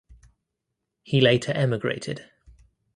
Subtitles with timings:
[1.03, 2.27] He later emigrated.